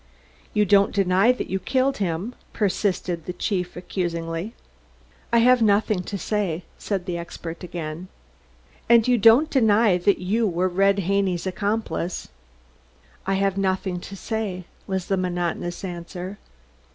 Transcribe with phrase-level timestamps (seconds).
[0.55, 4.55] "You don't deny that you killed him?" persisted the chief accusingly.
[5.31, 8.07] "I have nothing to say," said the expert again.
[8.89, 12.29] "And you don't deny that you were Red Haney's accomplice?"
[13.27, 16.39] "I have nothing to say," was the monotonous answer.